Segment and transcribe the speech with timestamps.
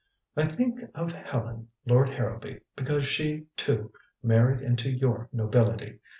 [0.35, 3.93] "I think of Helen, Lord Harrowby, because she, too,
[4.23, 5.99] married into your nobility.